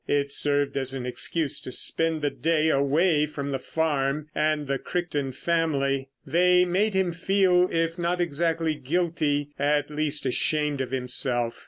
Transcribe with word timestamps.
It 0.07 0.31
served 0.31 0.77
as 0.77 0.95
an 0.95 1.05
excuse 1.05 1.61
to 1.61 1.71
spend 1.71 2.23
the 2.23 2.31
day 2.31 2.69
away 2.69 3.27
from 3.27 3.51
the 3.51 3.59
farm—and 3.59 4.65
the 4.65 4.79
Crichton 4.79 5.31
family. 5.31 6.09
They 6.25 6.65
made 6.65 6.95
him 6.95 7.11
feel, 7.11 7.69
if 7.71 7.99
not 7.99 8.19
exactly 8.19 8.73
guilty, 8.73 9.49
at 9.59 9.91
least 9.91 10.25
ashamed 10.25 10.81
of 10.81 10.89
himself. 10.89 11.59